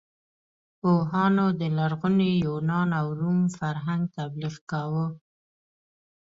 [0.79, 5.05] پوهانو د لرغوني یونان او روم فرهنګ تبلیغ کاوه.